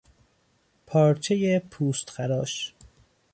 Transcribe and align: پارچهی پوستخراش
پارچهی 0.85 1.59
پوستخراش 1.59 2.73